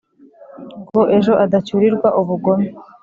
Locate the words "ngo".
0.87-1.01